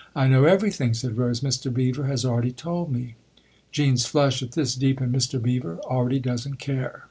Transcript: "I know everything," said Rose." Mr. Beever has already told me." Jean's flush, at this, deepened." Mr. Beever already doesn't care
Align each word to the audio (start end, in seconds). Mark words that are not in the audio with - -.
"I 0.14 0.28
know 0.28 0.44
everything," 0.44 0.92
said 0.92 1.16
Rose." 1.16 1.40
Mr. 1.40 1.72
Beever 1.72 2.04
has 2.04 2.22
already 2.22 2.52
told 2.52 2.92
me." 2.92 3.14
Jean's 3.72 4.04
flush, 4.04 4.42
at 4.42 4.52
this, 4.52 4.74
deepened." 4.74 5.14
Mr. 5.16 5.40
Beever 5.42 5.78
already 5.84 6.18
doesn't 6.20 6.56
care 6.58 7.08